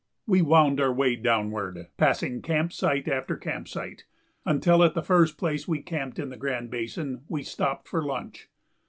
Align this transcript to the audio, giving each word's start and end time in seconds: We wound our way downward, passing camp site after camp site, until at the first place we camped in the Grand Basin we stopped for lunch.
We 0.25 0.41
wound 0.41 0.81
our 0.81 0.91
way 0.91 1.15
downward, 1.15 1.89
passing 1.97 2.41
camp 2.41 2.73
site 2.73 3.07
after 3.07 3.37
camp 3.37 3.67
site, 3.67 4.05
until 4.45 4.83
at 4.83 4.95
the 4.95 5.03
first 5.03 5.37
place 5.37 5.67
we 5.67 5.83
camped 5.83 6.17
in 6.17 6.29
the 6.29 6.37
Grand 6.37 6.71
Basin 6.71 7.21
we 7.29 7.43
stopped 7.43 7.87
for 7.87 8.03
lunch. 8.03 8.49